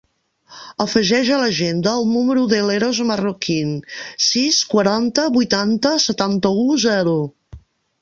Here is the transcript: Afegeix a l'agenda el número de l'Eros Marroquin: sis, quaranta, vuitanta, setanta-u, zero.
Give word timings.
Afegeix 0.85 1.29
a 1.35 1.37
l'agenda 1.41 1.93
el 1.99 2.07
número 2.13 2.47
de 2.55 2.63
l'Eros 2.69 3.03
Marroquin: 3.11 3.77
sis, 4.31 4.65
quaranta, 4.75 5.29
vuitanta, 5.39 5.97
setanta-u, 6.11 6.69
zero. 6.91 7.19